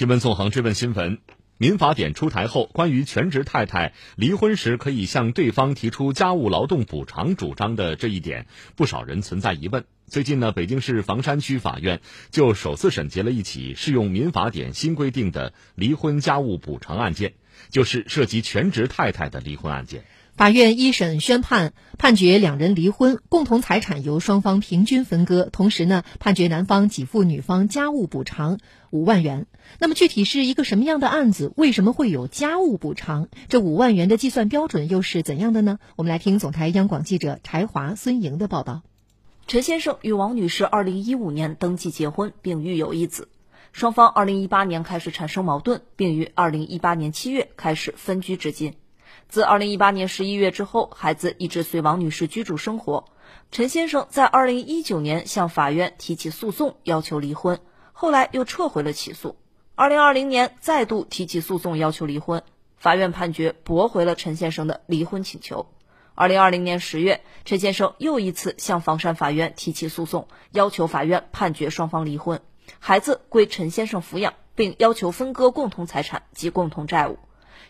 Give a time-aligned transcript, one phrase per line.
[0.00, 1.18] 新闻纵横追问新闻：
[1.58, 9.84] 民法典出台后，关于全职太太离婚时可以向对方提出家务劳动补偿主张的这一点，不少人存在疑问。
[10.06, 12.00] 最近呢，北京市房山区法院
[12.30, 17.34] 就首次审结了一起适用民法典新规定的离婚家务补偿案件，
[17.68, 20.06] 就是涉及全职太太的离婚案件。
[20.40, 29.44] 法院一审宣判，判决两人离婚，共同财产由双方平均分割，同时呢，判决男方给付女方家务补偿五万元。
[29.78, 31.52] 那么具体是一个什么样的案子？
[31.58, 33.28] 为什么会有家务补偿？
[33.50, 35.78] 这五万元的计算标准又是怎样的呢？
[35.96, 38.80] 我们来听总台央广记者柴华、孙莹的报道。
[39.46, 43.28] 陈先生与王女士二零一五年登记结婚，并育有一子，
[43.72, 48.72] 双方二零一八年开始产生矛盾，并于二零一八年七月开始分居至今。
[49.30, 53.04] 自二零一八年十一月之后，孩子一直随王女士居住生活。
[53.52, 57.60] 陈先生在二零一九年向法院提起诉讼，要求离婚，
[57.92, 59.36] 后来又撤回了起诉。
[59.76, 62.42] 二零二零年再度提起诉讼，要求离婚，
[62.76, 65.68] 法院判决驳回了陈先生的离婚请求。
[66.16, 72.40] 二零二零年十月，陈先生又一次向房山法院提起诉讼，要求法院判决双方离婚，
[72.80, 77.20] 孩子归陈先生抚养，并要求分割共同财产及共同债务。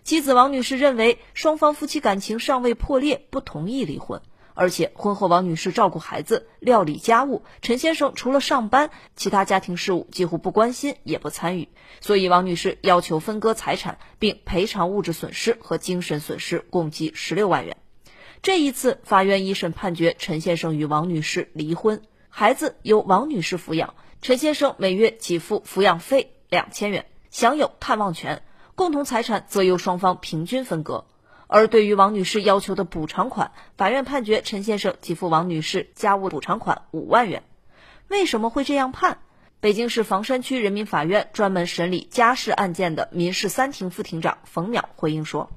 [0.03, 4.20] 妻子王女士认为双方夫妻感情尚未破裂，不同意离婚。
[4.55, 11.69] 而且婚后王女士照顾孩子、料理家务，陈先生除了上班，其他家庭事务几乎不关心也不参与。
[12.01, 17.77] 所以王女士要求分割财产，并赔偿物质损失和精神损失，共计十六万元。
[18.43, 28.43] 这一次，法院一审判决陈先生与王女士离婚，孩子由王女士抚养，陈先生每月给付抚养费两千元，享有探望权。
[28.75, 31.05] 共同财产则由双方平均分割，
[31.47, 37.43] 而对于王女士要求的补偿款，法院判决陈先生给付王女士家务补偿款五万元。
[38.09, 39.19] 为什么会这样判？
[39.61, 45.51] 北京市房山区人民法院专门审理家事案件的民事三庭副庭长冯淼回应说。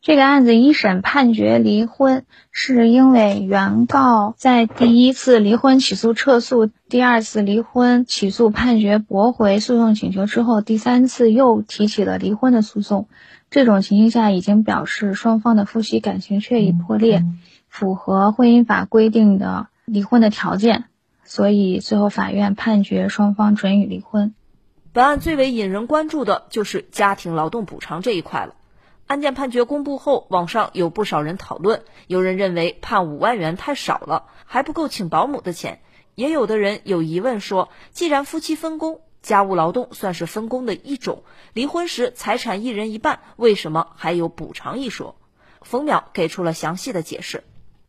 [0.00, 13.08] 这个案子一审判决离婚，是因为原告在第一次离婚起诉撤诉，第二次离婚起诉判决驳回诉讼请求之后，第三次又提起了离婚的诉讼。
[13.50, 17.24] 这种情形下，已经表示双方的夫妻感情确已破裂，
[17.68, 20.84] 符合婚姻法规定的离婚的条件，
[21.24, 24.32] 所以最后法院判决双方准予离婚。
[24.92, 28.54] 本案最为引人关注的就是家庭劳动补偿这一块了。
[29.08, 31.82] 案件判决公布后，网上有不少人讨论。
[32.08, 35.78] 有人认为判五万元太少了，还不够请保姆的钱；
[36.14, 41.22] 也有的人有疑问说，既然夫妻分工，家务劳动算是分工的一种，
[41.54, 45.16] 离婚时财产一人一半，为什么还有补偿一说？
[45.62, 47.44] 冯淼给出了详细的解释。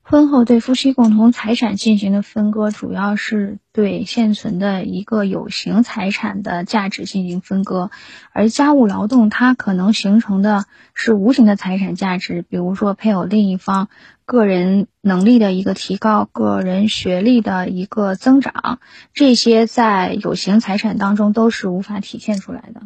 [0.10, 7.92] 婚后对夫妻共同财产进行的分割，主要是对现存的一个有形财产的价值进行分割，
[8.34, 10.66] 而家务劳动它可能形成的
[10.96, 13.88] 是无形的财产价值，比如说配偶另一方
[14.26, 18.80] 个人能力的一个提高、个人学历的一个增长，
[19.14, 22.82] 这些在有形财产当中都是无法体现出来的。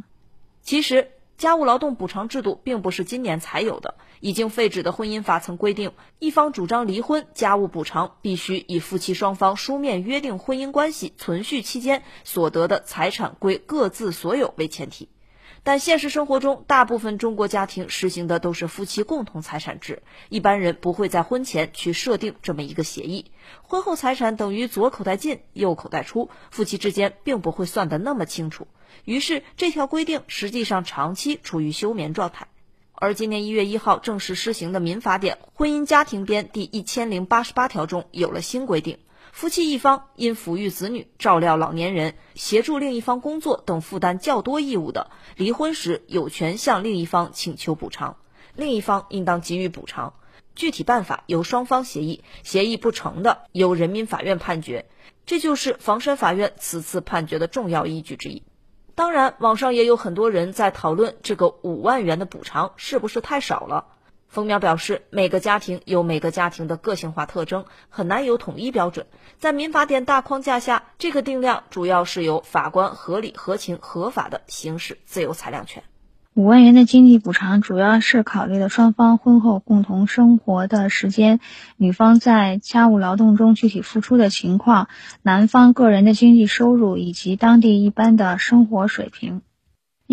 [0.62, 1.08] 其实。
[1.38, 15.10] 家务劳动补偿制度并不是今年才有的，已经废止的婚姻法曾规定，一方主张离婚，家务补偿必须以夫妻双方书面约定婚姻关系存续期间所得的财产归各自所有为前提。
[15.66, 23.32] 但现实生活中，大部分中国家庭实行的都是夫妻共同财产制，一般人不会在婚前去设定这么一个协议，
[23.62, 28.68] 婚后财产等于左口袋进右口袋出，夫妻之间并不会算得那么清楚。
[29.06, 32.48] 于是，这条规定实际上长期处于休眠状态。
[32.96, 38.98] 而今年一月一号正式施行的《民法典婚姻家庭编》第一千零八十八条中有了新规定：
[39.34, 48.18] 夫妻一方因抚育子女、照料老年人、协助另一方工作等负担较多义务的，离婚时有权向另一方请求补偿，
[48.54, 50.14] 另一方应当给予补偿。
[50.54, 54.86] 具体办法由双方协议，协议不成的由人民法院判决。
[55.26, 58.44] 这就是房山法院此次判决的重要依据之一。
[58.94, 63.88] 当然，网上也有很多人在讨论这个五万元的补偿是不是太少了。
[64.34, 69.06] 冯淼表示，每个家庭有每个家庭的个性化特征，很难有统一标准。
[69.38, 75.84] 在民法典大框架下，这个定量主要是由法官合理、合情、合法的行使自由裁量权。
[76.34, 81.40] 五万元的经济补偿主要是考虑了双方婚后共同生活的时间、
[81.78, 84.88] 女方在家务劳动中具体付出的情况、
[85.22, 89.44] 男方个人的经济收入以及当地一般的生活水平。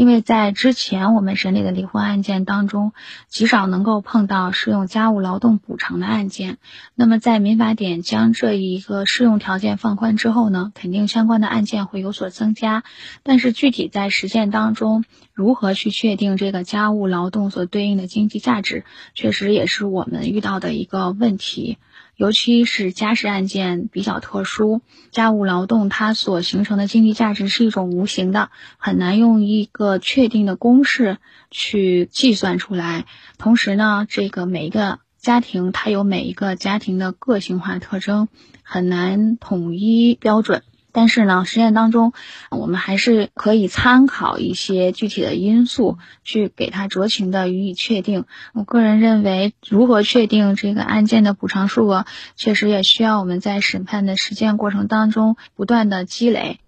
[0.01, 2.95] 因为在之前我们审理的离婚案件当中，
[3.29, 6.57] 极少能够碰到适用家务劳动补偿的案件。
[6.95, 12.83] 那么在民法典将这一个适用条件放宽之后呢，肯定相关的案件会有所增加。
[13.23, 15.05] 但是具体在实践当中，
[15.35, 21.77] 如何去确定这个家务劳动所对应的经济价值，确实也是我们遇到的一个问题。
[22.21, 31.17] 尤其是家事案件比较特殊，家务劳动它所形成的经济价值是一种无形的，很难用一个确定的公式
[31.51, 33.07] 去计算出来。
[33.39, 38.29] 同时呢，这个每一个家庭它有每一个家庭的个性化特征，
[38.63, 40.63] 很难统一标准。
[40.93, 42.13] 但是呢，实践当中，
[42.51, 48.25] 我们还是可以参考一些具体的因素，去给它酌情的予以确定。
[48.55, 52.07] 我个人认为，如何确定这个案件的补偿数额，
[52.37, 56.61] 确实也需要我们在审判的实践过程当中不断的积累。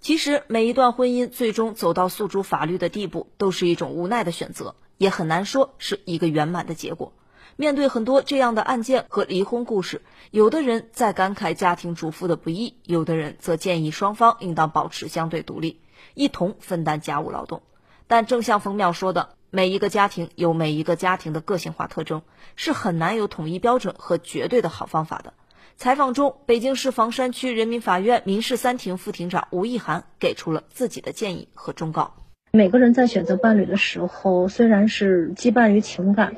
[0.00, 7.12] 其实，每一段婚姻最终走到诉诸法律的地步，都是一种无奈的选择，也很难说是一个圆满的结果。
[7.56, 15.80] 面对很多这样的案件和离婚故事，有的人在感慨家庭主妇的不易，有的人则建议双方应当保持相对独立，
[16.14, 17.62] 一同分担家务劳动。
[18.06, 22.22] 但正像冯淼说的，每一个家庭有每一个家庭的个性化特征，
[22.56, 25.34] 是很难有统一标准和绝对的好方法的。
[25.76, 32.14] 采访中，北京市房山区人民法院民事三庭副庭长吴意涵给出了自己的建议和忠告：
[32.52, 36.34] 每个人在选择伴侣的时候，虽然是羁绊于情感。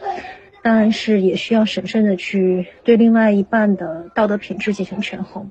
[0.63, 5.51] 但是也需要审慎的去对另外一半的道德品质进行权衡。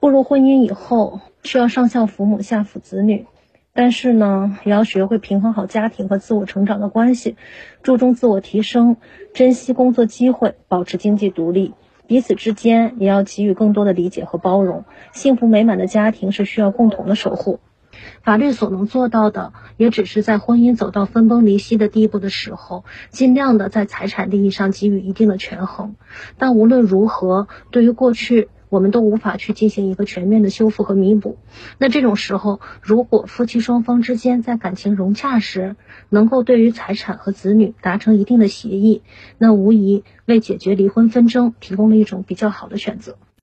[0.00, 3.26] 步入婚姻以后，需要上孝父母，下辅子女，
[3.74, 7.36] 但是呢，也要学会平衡好家庭和自我成长的关系，
[7.82, 8.96] 注重自我提升，
[9.34, 11.74] 珍惜工作机会，保持经济独立。
[12.06, 14.84] 彼此之间也要给予更多的理解和包容。
[15.12, 17.60] 幸福美满的家庭是需要共同的守护。
[18.22, 25.96] 法律所能做到的，也只是在婚姻走到分崩离析的地步的时候，尽量的在财产利益上给予一定的权衡。
[26.36, 31.38] 但无论如何，对于过去，我们都无法去进行一个全面的修复和弥补。
[31.78, 35.76] 那这种时候，如果夫妻双方之间在感情融洽时，
[36.10, 39.02] 能够对于财产和子女达成一定的协议，
[39.38, 43.16] 那无疑为解决离婚纷争提供了一种比较好的选择。